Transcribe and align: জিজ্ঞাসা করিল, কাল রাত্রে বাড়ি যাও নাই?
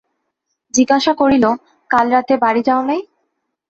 জিজ্ঞাসা 0.73 1.13
করিল, 1.21 1.45
কাল 1.89 2.05
রাত্রে 2.13 2.35
বাড়ি 2.43 2.61
যাও 2.67 2.81
নাই? 2.89 3.01